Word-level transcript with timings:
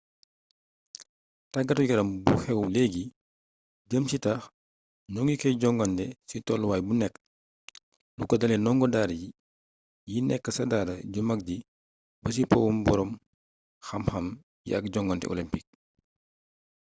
tàggatu 1.51 1.83
yaram 1.89 2.09
bu 2.25 2.33
xew 2.43 2.61
leegi 2.75 3.03
jëm 3.89 4.03
ci 4.09 4.17
taax 4.25 4.41
ñoŋi 5.13 5.33
koy 5.41 5.55
jogante 5.61 6.05
ci 6.29 6.37
toluwaay 6.47 6.81
bu 6.87 6.93
nekk 7.01 7.15
lu 8.17 8.23
ko 8.29 8.35
dalee 8.39 8.59
nongo 8.63 8.85
daara 8.93 9.15
yi 10.09 10.17
nekk 10.29 10.45
ca 10.55 10.63
daara 10.71 10.95
ju 11.13 11.21
mag 11.29 11.39
ji 11.47 11.57
ba 12.21 12.29
ci 12.35 12.49
powum 12.51 12.77
boroom 12.85 13.11
xam 13.85 14.03
xam 14.11 14.25
yi 14.65 14.71
ak 14.77 14.85
jongante 14.93 15.25
olempiik 15.33 15.65